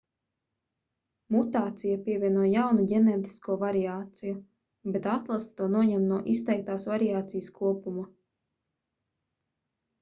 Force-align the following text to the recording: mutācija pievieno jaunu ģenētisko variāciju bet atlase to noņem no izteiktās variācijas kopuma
mutācija 1.35 1.97
pievieno 2.07 2.45
jaunu 2.53 2.85
ģenētisko 2.93 3.59
variāciju 3.65 4.41
bet 4.97 5.07
atlase 5.19 5.55
to 5.61 5.69
noņem 5.77 6.09
no 6.15 6.21
izteiktās 6.35 6.91
variācijas 6.95 7.55
kopuma 7.63 8.11